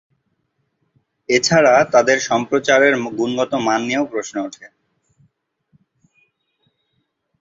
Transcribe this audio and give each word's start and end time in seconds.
এছাড়া 1.29 1.73
তাদের 1.93 2.17
সম্প্রচারের 2.29 2.93
গুণগত 3.17 3.51
মান 3.65 3.81
নিয়েও 3.87 4.05
প্রশ্ন 4.05 4.35
ওঠে। 4.47 4.65